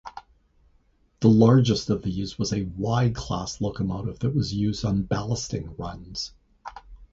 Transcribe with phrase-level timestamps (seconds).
[1.19, 6.31] The largest of these was a Y-class locomotive that was used on ballasting runs.